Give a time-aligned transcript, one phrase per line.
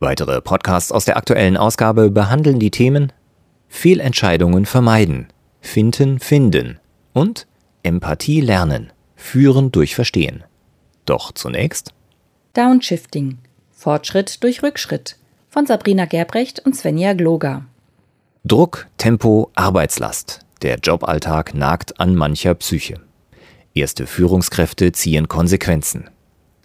[0.00, 3.12] Weitere Podcasts aus der aktuellen Ausgabe behandeln die Themen
[3.68, 5.28] Fehlentscheidungen vermeiden,
[5.60, 6.80] Finden finden
[7.12, 7.46] und
[7.82, 10.42] Empathie lernen, führen durch Verstehen.
[11.04, 11.92] Doch zunächst
[12.54, 13.38] Downshifting,
[13.72, 15.16] Fortschritt durch Rückschritt
[15.50, 17.66] von Sabrina Gerbrecht und Svenja Gloger.
[18.44, 20.40] Druck, Tempo, Arbeitslast.
[20.62, 23.00] Der Joballtag nagt an mancher Psyche.
[23.74, 26.08] Erste Führungskräfte ziehen Konsequenzen.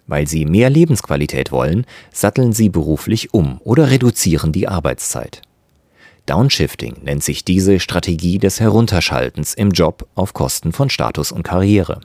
[0.06, 5.42] Weil sie mehr Lebensqualität wollen, satteln sie beruflich um oder reduzieren die Arbeitszeit.
[6.26, 12.00] Downshifting nennt sich diese Strategie des Herunterschaltens im Job auf Kosten von Status und Karriere.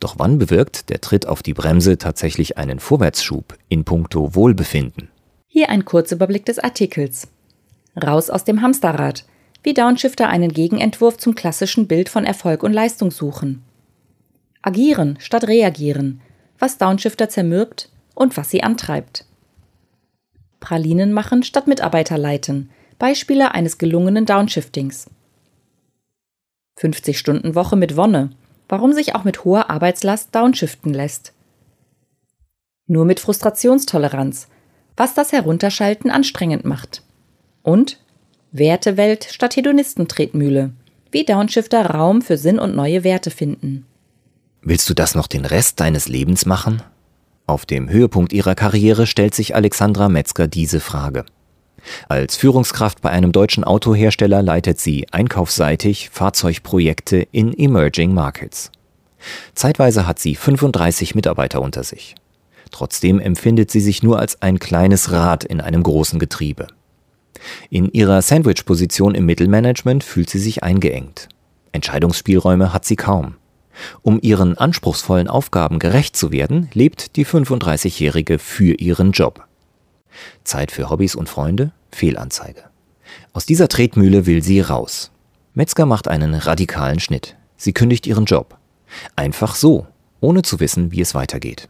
[0.00, 5.08] Doch wann bewirkt der Tritt auf die Bremse tatsächlich einen Vorwärtsschub in puncto Wohlbefinden?
[5.46, 7.28] Hier ein Kurzüberblick des Artikels.
[8.00, 9.24] Raus aus dem Hamsterrad,
[9.62, 13.62] wie Downshifter einen Gegenentwurf zum klassischen Bild von Erfolg und Leistung suchen.
[14.62, 16.20] Agieren statt reagieren,
[16.58, 19.24] was Downshifter zermürbt und was sie antreibt.
[20.60, 22.70] Pralinen machen statt Mitarbeiter leiten.
[22.98, 25.10] Beispiele eines gelungenen Downshiftings.
[26.80, 28.30] 50-Stunden-Woche mit Wonne.
[28.68, 31.32] Warum sich auch mit hoher Arbeitslast downshiften lässt.
[32.86, 34.48] Nur mit Frustrationstoleranz.
[34.96, 37.02] Was das Herunterschalten anstrengend macht.
[37.62, 38.00] Und
[38.50, 40.72] Wertewelt statt Hedonistentretmühle.
[41.10, 43.86] Wie Downshifter Raum für Sinn und neue Werte finden.
[44.68, 46.82] Willst du das noch den Rest deines Lebens machen?
[47.46, 51.24] Auf dem Höhepunkt ihrer Karriere stellt sich Alexandra Metzger diese Frage.
[52.08, 58.72] Als Führungskraft bei einem deutschen Autohersteller leitet sie einkaufsseitig Fahrzeugprojekte in Emerging Markets.
[59.54, 62.16] Zeitweise hat sie 35 Mitarbeiter unter sich.
[62.72, 66.66] Trotzdem empfindet sie sich nur als ein kleines Rad in einem großen Getriebe.
[67.70, 71.28] In ihrer Sandwich-Position im Mittelmanagement fühlt sie sich eingeengt.
[71.70, 73.36] Entscheidungsspielräume hat sie kaum.
[74.02, 79.46] Um ihren anspruchsvollen Aufgaben gerecht zu werden, lebt die 35-Jährige für ihren Job.
[80.44, 81.72] Zeit für Hobbys und Freunde?
[81.90, 82.64] Fehlanzeige.
[83.32, 85.10] Aus dieser Tretmühle will sie raus.
[85.54, 87.36] Metzger macht einen radikalen Schnitt.
[87.56, 88.58] Sie kündigt ihren Job.
[89.14, 89.86] Einfach so,
[90.20, 91.68] ohne zu wissen, wie es weitergeht.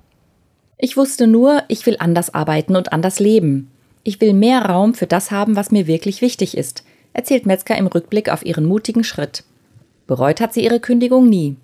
[0.79, 3.71] Ich wusste nur, ich will anders arbeiten und anders leben.
[4.03, 7.87] Ich will mehr Raum für das haben, was mir wirklich wichtig ist, erzählt Metzger im
[7.87, 9.45] Rückblick auf ihren mutigen Schritt.
[10.07, 11.57] Bereut hat sie ihre Kündigung nie.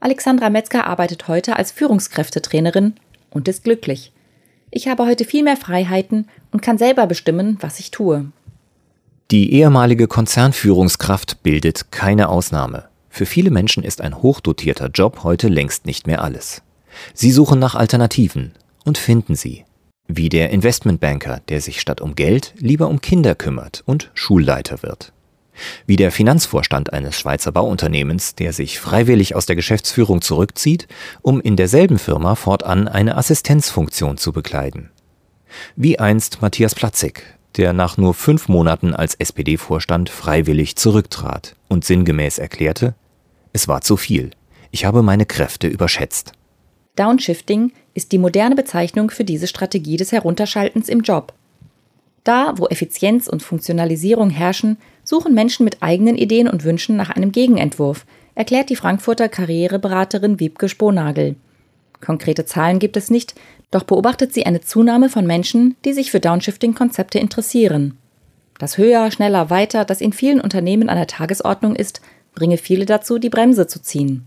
[0.00, 2.94] Alexandra Metzger arbeitet heute als Führungskräftetrainerin
[3.30, 4.12] und ist glücklich.
[4.70, 8.26] Ich habe heute viel mehr Freiheiten und kann selber bestimmen, was ich tue.
[9.30, 12.88] Die ehemalige Konzernführungskraft bildet keine Ausnahme.
[13.08, 16.62] Für viele Menschen ist ein hochdotierter Job heute längst nicht mehr alles.
[17.14, 18.52] Sie suchen nach Alternativen
[18.84, 19.64] und finden sie.
[20.08, 25.12] Wie der Investmentbanker, der sich statt um Geld lieber um Kinder kümmert und Schulleiter wird
[25.86, 30.88] wie der Finanzvorstand eines Schweizer Bauunternehmens, der sich freiwillig aus der Geschäftsführung zurückzieht,
[31.22, 34.90] um in derselben Firma fortan eine Assistenzfunktion zu bekleiden.
[35.74, 37.22] Wie einst Matthias Platzig,
[37.56, 42.94] der nach nur fünf Monaten als SPD-Vorstand freiwillig zurücktrat und sinngemäß erklärte,
[43.52, 44.30] es war zu viel,
[44.70, 46.32] ich habe meine Kräfte überschätzt.
[46.96, 51.32] Downshifting ist die moderne Bezeichnung für diese Strategie des Herunterschaltens im Job.
[52.24, 57.32] Da, wo Effizienz und Funktionalisierung herrschen, suchen Menschen mit eigenen Ideen und Wünschen nach einem
[57.32, 61.36] Gegenentwurf, erklärt die Frankfurter Karriereberaterin Wiebke Sponagel.
[62.00, 63.34] Konkrete Zahlen gibt es nicht,
[63.70, 67.96] doch beobachtet sie eine Zunahme von Menschen, die sich für Downshifting-Konzepte interessieren.
[68.58, 72.00] Das Höher, Schneller, Weiter, das in vielen Unternehmen an der Tagesordnung ist,
[72.34, 74.24] bringe viele dazu, die Bremse zu ziehen.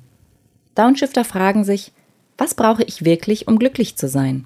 [0.75, 1.91] Downshifter fragen sich,
[2.37, 4.45] was brauche ich wirklich, um glücklich zu sein?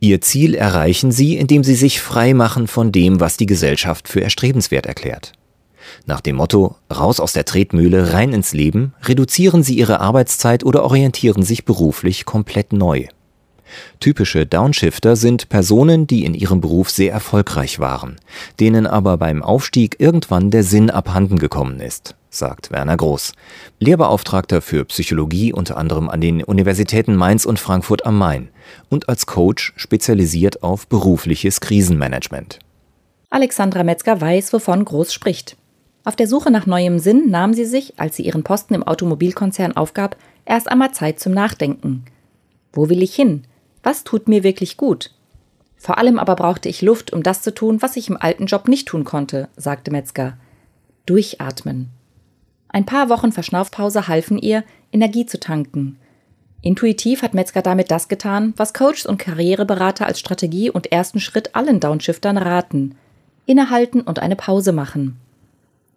[0.00, 4.20] Ihr Ziel erreichen sie, indem sie sich frei machen von dem, was die Gesellschaft für
[4.20, 5.32] erstrebenswert erklärt.
[6.06, 10.84] Nach dem Motto Raus aus der Tretmühle, rein ins Leben, reduzieren sie ihre Arbeitszeit oder
[10.84, 13.06] orientieren sich beruflich komplett neu.
[14.00, 18.16] Typische Downshifter sind Personen, die in ihrem Beruf sehr erfolgreich waren,
[18.60, 23.32] denen aber beim Aufstieg irgendwann der Sinn abhanden gekommen ist, sagt Werner Groß,
[23.78, 28.48] Lehrbeauftragter für Psychologie unter anderem an den Universitäten Mainz und Frankfurt am Main
[28.88, 32.58] und als Coach spezialisiert auf berufliches Krisenmanagement.
[33.30, 35.56] Alexandra Metzger weiß, wovon Groß spricht.
[36.04, 39.76] Auf der Suche nach neuem Sinn nahm sie sich, als sie ihren Posten im Automobilkonzern
[39.76, 40.16] aufgab,
[40.46, 42.04] erst einmal Zeit zum Nachdenken.
[42.72, 43.44] Wo will ich hin?
[43.82, 45.12] Was tut mir wirklich gut?
[45.76, 48.68] Vor allem aber brauchte ich Luft, um das zu tun, was ich im alten Job
[48.68, 50.36] nicht tun konnte, sagte Metzger.
[51.06, 51.90] Durchatmen.
[52.68, 55.98] Ein paar Wochen Verschnaufpause halfen ihr, Energie zu tanken.
[56.60, 61.54] Intuitiv hat Metzger damit das getan, was Coaches und Karriereberater als Strategie und ersten Schritt
[61.54, 62.96] allen Downshiftern raten.
[63.46, 65.16] Innehalten und eine Pause machen.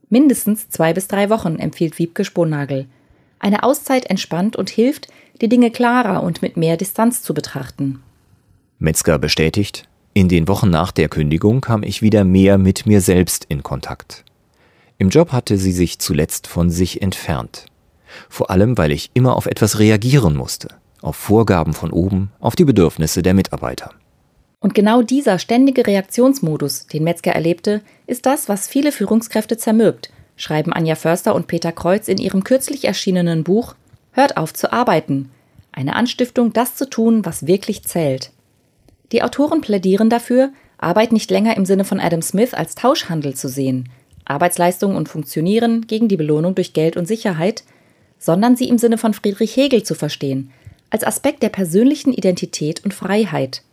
[0.10, 2.86] Mindestens zwei bis drei Wochen empfiehlt Wiebke Sponagel.
[3.40, 5.08] Eine Auszeit entspannt und hilft,
[5.42, 8.04] die Dinge klarer und mit mehr Distanz zu betrachten.
[8.78, 13.46] Metzger bestätigt, in den Wochen nach der Kündigung kam ich wieder mehr mit mir selbst
[13.48, 14.26] in Kontakt.
[15.02, 17.66] Im Job hatte sie sich zuletzt von sich entfernt.
[18.30, 22.66] Vor allem, weil ich immer auf etwas reagieren musste, auf Vorgaben von oben, auf die
[22.66, 23.96] Bedürfnisse der Mitarbeiter.
[24.60, 30.72] Und genau dieser ständige Reaktionsmodus, den Metzger erlebte, ist das, was viele Führungskräfte zermürbt, schreiben
[30.72, 33.74] Anja Förster und Peter Kreuz in ihrem kürzlich erschienenen Buch
[34.12, 35.32] Hört auf zu arbeiten.
[35.72, 38.30] Eine Anstiftung, das zu tun, was wirklich zählt.
[39.12, 43.50] Die Autoren plädieren dafür, Arbeit nicht länger im Sinne von Adam Smith als Tauschhandel zu
[43.50, 43.90] sehen,
[44.26, 47.64] Arbeitsleistung und Funktionieren gegen die Belohnung durch Geld und Sicherheit,
[48.18, 50.52] sondern sie im Sinne von Friedrich Hegel zu verstehen,
[50.90, 53.64] als Aspekt der persönlichen Identität und Freiheit.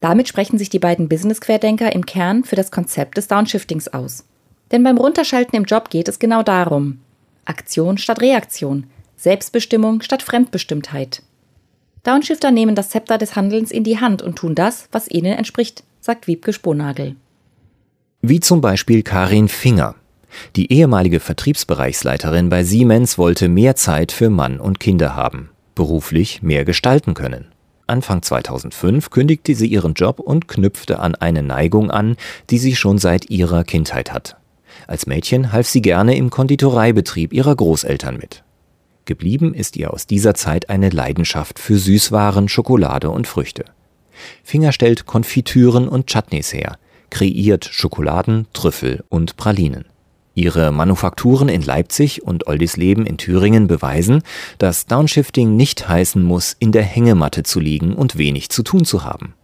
[0.00, 4.24] Damit sprechen sich die beiden Business-Querdenker im Kern für das Konzept des Downshiftings aus.
[4.70, 7.00] Denn beim Runterschalten im Job geht es genau darum.
[7.46, 8.86] Aktion statt Reaktion,
[9.16, 11.22] Selbstbestimmung statt Fremdbestimmtheit.
[12.02, 15.84] Downshifter nehmen das Zepter des Handelns in die Hand und tun das, was ihnen entspricht,
[16.00, 17.16] sagt Wiebke Sponagel.
[18.26, 19.96] Wie zum Beispiel Karin Finger.
[20.56, 26.64] Die ehemalige Vertriebsbereichsleiterin bei Siemens wollte mehr Zeit für Mann und Kinder haben, beruflich mehr
[26.64, 27.48] gestalten können.
[27.86, 32.16] Anfang 2005 kündigte sie ihren Job und knüpfte an eine Neigung an,
[32.48, 34.38] die sie schon seit ihrer Kindheit hat.
[34.86, 38.42] Als Mädchen half sie gerne im Konditoreibetrieb ihrer Großeltern mit.
[39.04, 43.66] Geblieben ist ihr aus dieser Zeit eine Leidenschaft für Süßwaren, Schokolade und Früchte.
[44.42, 46.78] Finger stellt Konfitüren und Chutneys her,
[47.14, 49.84] kreiert Schokoladen, Trüffel und Pralinen.
[50.34, 54.22] Ihre Manufakturen in Leipzig und Oldisleben in Thüringen beweisen,
[54.58, 59.04] dass Downshifting nicht heißen muss, in der Hängematte zu liegen und wenig zu tun zu
[59.04, 59.34] haben.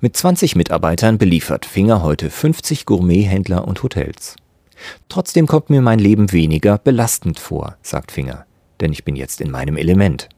[0.00, 4.36] Mit 20 Mitarbeitern beliefert Finger heute 50 Gourmethändler und Hotels.
[5.08, 8.44] Trotzdem kommt mir mein Leben weniger belastend vor, sagt Finger,
[8.82, 10.28] denn ich bin jetzt in meinem Element.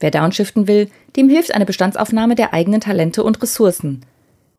[0.00, 4.00] Wer downshiften will, dem hilft eine Bestandsaufnahme der eigenen Talente und Ressourcen.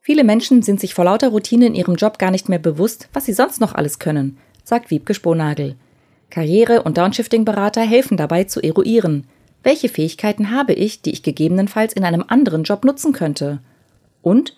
[0.07, 3.25] Viele Menschen sind sich vor lauter Routine in ihrem Job gar nicht mehr bewusst, was
[3.25, 5.75] sie sonst noch alles können sagt Wiebke Sponagel.
[6.29, 9.25] Karriere- und Downshifting-Berater helfen dabei zu eruieren,
[9.63, 13.59] welche Fähigkeiten habe ich, die ich gegebenenfalls in einem anderen Job nutzen könnte?
[14.21, 14.55] Und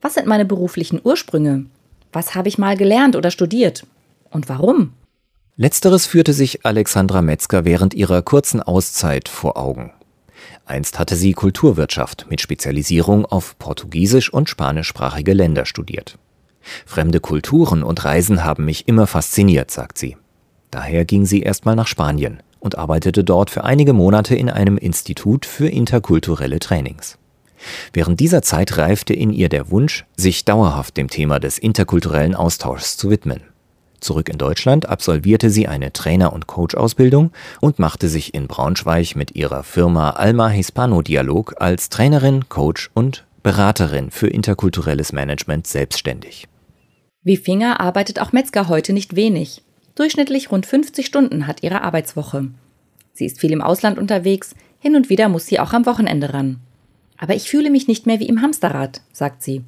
[0.00, 1.66] was sind meine beruflichen Ursprünge?
[2.12, 3.84] Was habe ich mal gelernt oder studiert?
[4.30, 4.92] Und warum?
[5.56, 9.92] Letzteres führte sich Alexandra Metzger während ihrer kurzen Auszeit vor Augen.
[10.66, 16.18] Einst hatte sie Kulturwirtschaft mit Spezialisierung auf portugiesisch und spanischsprachige Länder studiert.
[16.86, 20.16] Fremde Kulturen und Reisen haben mich immer fasziniert, sagt sie.
[20.70, 25.44] Daher ging sie erstmal nach Spanien und arbeitete dort für einige Monate in einem Institut
[25.44, 27.18] für interkulturelle Trainings.
[27.92, 32.96] Während dieser Zeit reifte in ihr der Wunsch, sich dauerhaft dem Thema des interkulturellen Austauschs
[32.96, 33.42] zu widmen.
[34.04, 37.30] Zurück in Deutschland absolvierte sie eine Trainer- und Coach-Ausbildung
[37.62, 43.24] und machte sich in Braunschweig mit ihrer Firma Alma Hispano Dialog als Trainerin, Coach und
[43.42, 46.46] Beraterin für interkulturelles Management selbstständig.
[47.22, 49.62] Wie Finger arbeitet auch Metzger heute nicht wenig.
[49.94, 52.48] Durchschnittlich rund 50 Stunden hat ihre Arbeitswoche.
[53.14, 56.60] Sie ist viel im Ausland unterwegs, hin und wieder muss sie auch am Wochenende ran.
[57.16, 59.62] Aber ich fühle mich nicht mehr wie im Hamsterrad, sagt sie.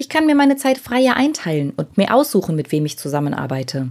[0.00, 3.90] Ich kann mir meine Zeit freier einteilen und mir aussuchen, mit wem ich zusammenarbeite.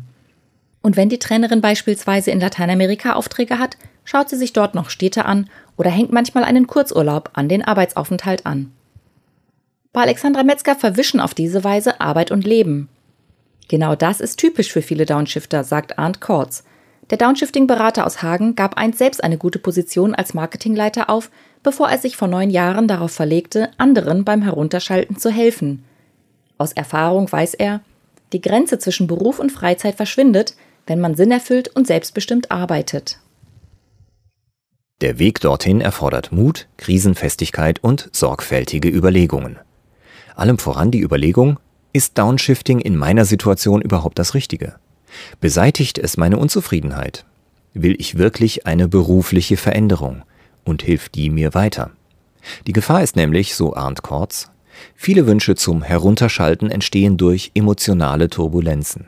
[0.82, 5.26] Und wenn die Trainerin beispielsweise in Lateinamerika Aufträge hat, schaut sie sich dort noch Städte
[5.26, 8.72] an oder hängt manchmal einen Kurzurlaub an den Arbeitsaufenthalt an.
[9.94, 12.90] Bei Alexandra Metzger verwischen auf diese Weise Arbeit und Leben.
[13.68, 16.64] Genau das ist typisch für viele Downshifter, sagt Arndt Kortz.
[17.12, 21.30] Der Downshifting-Berater aus Hagen gab einst selbst eine gute Position als Marketingleiter auf,
[21.62, 25.86] bevor er sich vor neun Jahren darauf verlegte, anderen beim Herunterschalten zu helfen.
[26.60, 27.80] Aus Erfahrung weiß er,
[28.34, 33.20] die Grenze zwischen Beruf und Freizeit verschwindet, wenn man sinnerfüllt und selbstbestimmt arbeitet.
[35.00, 39.58] Der Weg dorthin erfordert Mut, Krisenfestigkeit und sorgfältige Überlegungen.
[40.36, 41.60] Allem voran die Überlegung,
[41.94, 44.76] ist Downshifting in meiner Situation überhaupt das Richtige?
[45.40, 47.26] Beseitigt es meine Unzufriedenheit?
[47.74, 50.24] Will ich wirklich eine berufliche Veränderung?
[50.66, 51.92] Und hilft die mir weiter?
[52.68, 54.52] Die Gefahr ist nämlich, so Arndt Kortz,
[54.96, 59.08] viele Wünsche zum Herunterschalten entstehen durch emotionale Turbulenzen.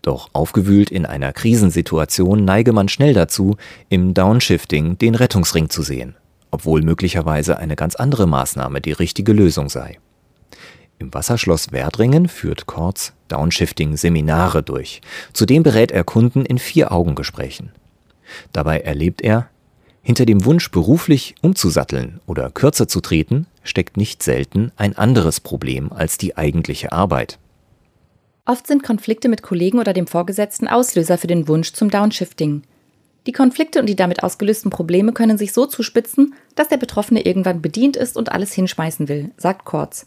[0.00, 3.56] Doch aufgewühlt in einer Krisensituation neige man schnell dazu,
[3.88, 6.14] im Downshifting den Rettungsring zu sehen,
[6.50, 9.98] obwohl möglicherweise eine ganz andere Maßnahme die richtige Lösung sei.
[10.98, 15.00] Im Wasserschloss Werdringen führt Kortz Downshifting-Seminare durch.
[15.32, 17.72] Zudem berät er Kunden in Vier-Augen-Gesprächen.
[18.52, 19.48] Dabei erlebt er,
[20.02, 25.92] hinter dem Wunsch, beruflich umzusatteln oder kürzer zu treten, steckt nicht selten ein anderes Problem
[25.92, 27.38] als die eigentliche Arbeit.
[28.44, 32.62] Oft sind Konflikte mit Kollegen oder dem Vorgesetzten Auslöser für den Wunsch zum Downshifting.
[33.26, 37.62] Die Konflikte und die damit ausgelösten Probleme können sich so zuspitzen, dass der Betroffene irgendwann
[37.62, 40.06] bedient ist und alles hinschmeißen will, sagt Kortz.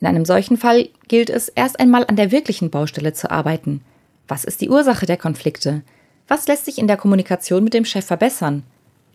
[0.00, 3.82] In einem solchen Fall gilt es, erst einmal an der wirklichen Baustelle zu arbeiten.
[4.26, 5.82] Was ist die Ursache der Konflikte?
[6.26, 8.64] Was lässt sich in der Kommunikation mit dem Chef verbessern?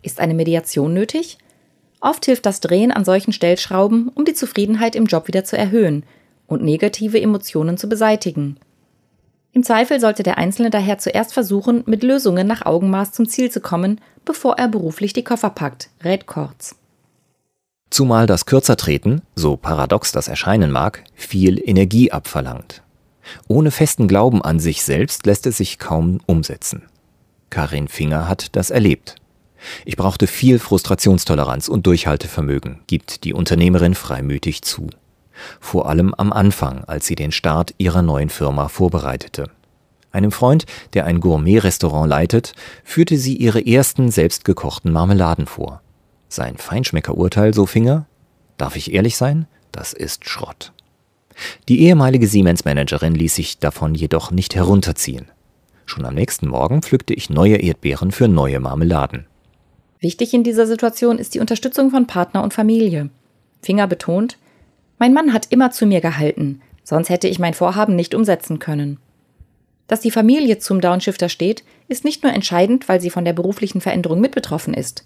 [0.01, 1.37] Ist eine Mediation nötig?
[2.03, 6.03] Oft hilft das Drehen an solchen Stellschrauben, um die Zufriedenheit im Job wieder zu erhöhen
[6.47, 8.57] und negative Emotionen zu beseitigen.
[9.53, 13.61] Im Zweifel sollte der Einzelne daher zuerst versuchen, mit Lösungen nach Augenmaß zum Ziel zu
[13.61, 16.75] kommen, bevor er beruflich die Koffer packt, rät Kortz.
[17.89, 22.83] Zumal das Kürzertreten, so paradox das erscheinen mag, viel Energie abverlangt.
[23.47, 26.81] Ohne festen Glauben an sich selbst lässt es sich kaum umsetzen.
[27.49, 29.15] Karin Finger hat das erlebt.
[29.85, 34.89] Ich brauchte viel Frustrationstoleranz und Durchhaltevermögen, gibt die Unternehmerin freimütig zu.
[35.59, 39.49] Vor allem am Anfang, als sie den Start ihrer neuen Firma vorbereitete.
[40.11, 42.53] Einem Freund, der ein Gourmet-Restaurant leitet,
[42.83, 45.81] führte sie ihre ersten selbstgekochten Marmeladen vor.
[46.29, 48.05] Sein Feinschmeckerurteil, so Finger?
[48.57, 49.47] Darf ich ehrlich sein?
[49.71, 50.71] Das ist Schrott.
[51.67, 55.31] Die ehemalige Siemens-Managerin ließ sich davon jedoch nicht herunterziehen.
[55.85, 59.25] Schon am nächsten Morgen pflückte ich neue Erdbeeren für neue Marmeladen.
[60.03, 63.09] Wichtig in dieser Situation ist die Unterstützung von Partner und Familie.
[63.61, 64.37] Finger betont,
[64.99, 68.99] mein Mann hat immer zu mir gehalten, sonst hätte ich mein Vorhaben nicht umsetzen können.
[69.87, 73.79] Dass die Familie zum Downshifter steht, ist nicht nur entscheidend, weil sie von der beruflichen
[73.79, 75.05] Veränderung mitbetroffen ist.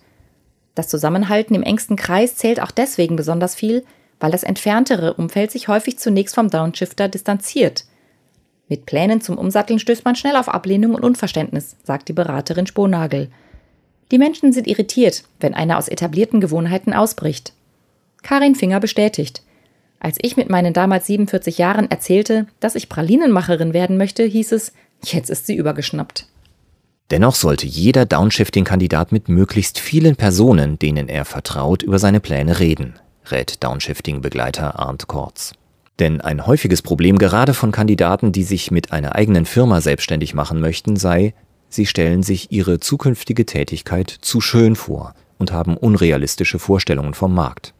[0.73, 3.85] Das Zusammenhalten im engsten Kreis zählt auch deswegen besonders viel,
[4.19, 7.85] weil das entferntere Umfeld sich häufig zunächst vom Downshifter distanziert.
[8.67, 13.29] Mit Plänen zum Umsatteln stößt man schnell auf Ablehnung und Unverständnis, sagt die Beraterin Sponagel.
[14.11, 17.53] Die Menschen sind irritiert, wenn einer aus etablierten Gewohnheiten ausbricht.
[18.23, 19.43] Karin Finger bestätigt.
[19.99, 24.73] Als ich mit meinen damals 47 Jahren erzählte, dass ich Pralinenmacherin werden möchte, hieß es,
[25.03, 26.27] jetzt ist sie übergeschnappt.
[27.09, 32.95] Dennoch sollte jeder Downshifting-Kandidat mit möglichst vielen Personen, denen er vertraut, über seine Pläne reden,
[33.31, 35.53] rät Downshifting-Begleiter Arndt Kortz.
[35.99, 40.59] Denn ein häufiges Problem gerade von Kandidaten, die sich mit einer eigenen Firma selbstständig machen
[40.59, 41.33] möchten, sei,
[41.69, 47.73] sie stellen sich ihre zukünftige Tätigkeit zu schön vor und haben unrealistische Vorstellungen vom Markt.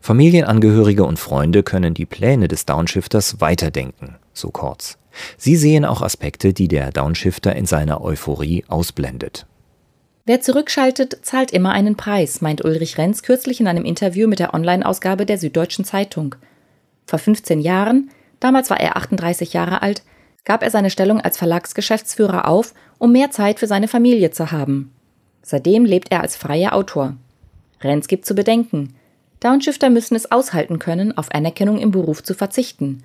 [0.00, 4.98] Familienangehörige und Freunde können die Pläne des Downshifters weiterdenken, so Kortz.
[5.36, 9.46] Sie sehen auch Aspekte, die der Downshifter in seiner Euphorie ausblendet.
[10.26, 14.54] Wer zurückschaltet, zahlt immer einen Preis, meint Ulrich Renz kürzlich in einem Interview mit der
[14.54, 16.36] Online-Ausgabe der Süddeutschen Zeitung.
[17.06, 20.02] Vor 15 Jahren, damals war er 38 Jahre alt,
[20.44, 24.92] gab er seine Stellung als Verlagsgeschäftsführer auf, um mehr Zeit für seine Familie zu haben.
[25.42, 27.16] Seitdem lebt er als freier Autor.
[27.82, 28.94] Renz gibt zu bedenken,
[29.40, 33.02] Downshifter müssen es aushalten können, auf Anerkennung im Beruf zu verzichten.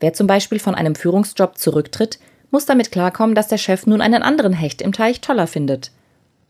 [0.00, 2.18] Wer zum Beispiel von einem Führungsjob zurücktritt,
[2.50, 5.92] muss damit klarkommen, dass der Chef nun einen anderen Hecht im Teich toller findet.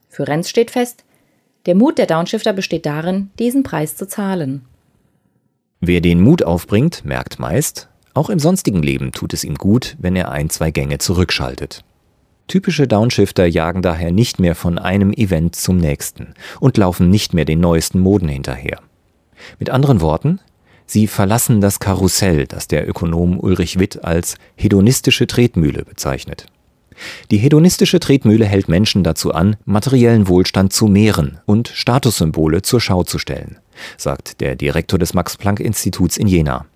[0.09, 1.05] Für Renz steht fest,
[1.67, 4.65] der Mut der Downshifter besteht darin, diesen Preis zu zahlen.
[5.81, 10.17] Wer den Mut aufbringt, merkt meist, auch im sonstigen Leben tut es ihm gut, wenn
[10.17, 11.85] er ein, zwei Gänge zurückschaltet.
[12.49, 17.45] Typische Downshifter jagen daher nicht mehr von einem Event zum nächsten und laufen nicht mehr
[17.45, 18.81] den neuesten Moden hinterher.
[19.61, 20.41] Mit anderen Worten,
[20.85, 26.47] sie verlassen das Karussell, das der Ökonom Ulrich Witt als hedonistische Tretmühle bezeichnet.
[27.31, 33.05] Die hedonistische Tretmühle hält Menschen dazu an, materiellen Wohlstand zu mehren und Statussymbole zur Schau
[33.05, 33.59] zu stellen,
[33.97, 36.67] sagt der Direktor des Max-Planck-Instituts in Jena.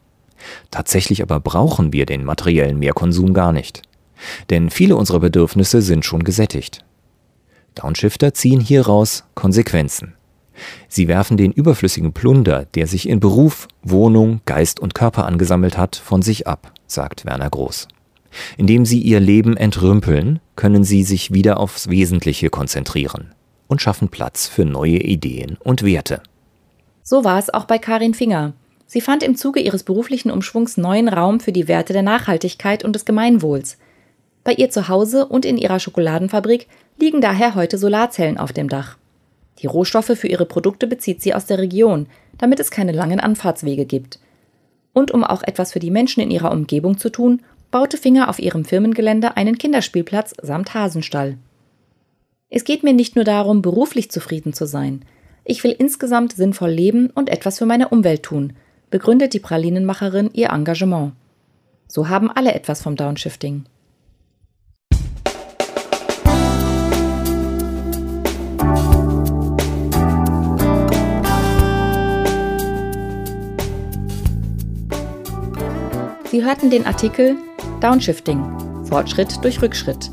[0.71, 3.83] Tatsächlich aber brauchen wir den materiellen Mehrkonsum gar nicht.
[4.51, 6.85] Denn viele unserer Bedürfnisse sind schon gesättigt.
[7.75, 10.15] Downshifter ziehen hieraus Konsequenzen.
[10.89, 15.97] Sie werfen den überflüssigen Plunder, der sich in Beruf, Wohnung, Geist und Körper angesammelt hat,
[15.97, 17.89] von sich ab, sagt Werner Groß.
[18.57, 23.33] Indem sie ihr Leben entrümpeln, können sie sich wieder aufs Wesentliche konzentrieren
[23.67, 26.23] und schaffen Platz für neue Ideen und Werte.
[27.03, 28.55] So war es auch bei Karin Finger.
[28.87, 32.95] Sie fand im Zuge ihres beruflichen Umschwungs neuen Raum für die Werte der Nachhaltigkeit und
[32.95, 33.79] des Gemeinwohls.
[34.45, 38.99] Bei ihr zu Hause und in ihrer Schokoladenfabrik liegen daher heute Solarzellen auf dem Dach.
[39.61, 42.07] Die Rohstoffe für ihre Produkte bezieht sie aus der Region,
[42.39, 44.19] damit es keine langen Anfahrtswege gibt.
[44.93, 48.39] Und um auch etwas für die Menschen in ihrer Umgebung zu tun, baute Finger auf
[48.39, 51.39] ihrem Firmengelände einen Kinderspielplatz samt Hasenstall.
[52.51, 55.05] Es geht mir nicht nur darum, beruflich zufrieden zu sein.
[55.45, 58.53] Ich will insgesamt sinnvoll leben und etwas für meine Umwelt tun,
[58.95, 61.15] begründet die Pralinenmacherin ihr Engagement.
[61.89, 63.65] So haben alle etwas vom Downshifting.
[76.31, 77.35] Sie hörten den Artikel
[77.81, 80.13] Downshifting Fortschritt durch Rückschritt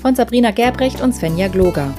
[0.00, 1.92] von Sabrina Gerbrecht und Svenja Gloger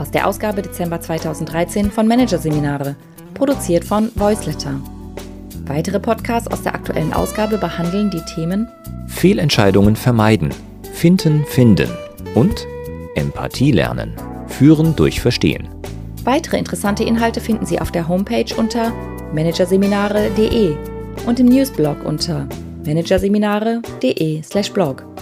[0.00, 2.96] aus der Ausgabe Dezember 2013 von Managerseminare,
[3.34, 4.80] produziert von Voiceletter.
[5.66, 8.68] Weitere Podcasts aus der aktuellen Ausgabe behandeln die Themen
[9.08, 10.50] Fehlentscheidungen vermeiden,
[10.92, 11.90] finden, finden
[12.34, 12.66] und
[13.16, 14.14] Empathie lernen,
[14.46, 15.68] führen durch Verstehen.
[16.24, 18.92] Weitere interessante Inhalte finden Sie auf der Homepage unter
[19.32, 20.76] managerseminare.de
[21.26, 22.46] und im Newsblog unter
[22.84, 25.15] managerseminare.de/blog.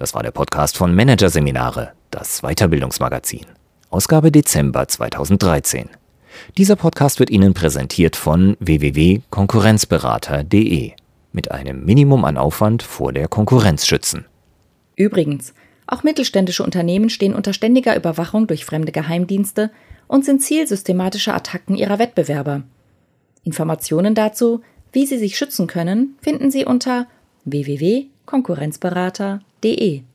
[0.00, 3.44] Das war der Podcast von Managerseminare, das Weiterbildungsmagazin.
[3.90, 5.90] Ausgabe Dezember 2013.
[6.56, 10.92] Dieser Podcast wird Ihnen präsentiert von www.konkurrenzberater.de
[11.32, 14.24] mit einem Minimum an Aufwand vor der Konkurrenz schützen.
[14.96, 15.52] Übrigens,
[15.86, 19.70] auch mittelständische Unternehmen stehen unter ständiger Überwachung durch fremde Geheimdienste
[20.08, 22.62] und sind Ziel systematischer Attacken ihrer Wettbewerber.
[23.44, 27.06] Informationen dazu, wie Sie sich schützen können, finden Sie unter
[27.44, 30.09] www.konkurrenzberater.de www.ftf.de.